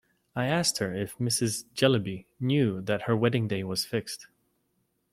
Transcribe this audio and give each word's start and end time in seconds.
I 0.35 0.47
asked 0.47 0.79
her 0.79 0.91
if 0.95 1.19
Mrs. 1.19 1.65
Jellyby 1.75 2.25
knew 2.39 2.81
that 2.81 3.03
her 3.03 3.15
wedding-day 3.15 3.63
was 3.63 3.85
fixed. 3.85 4.25